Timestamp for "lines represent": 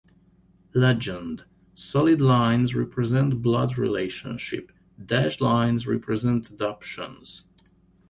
2.21-3.43, 5.41-6.49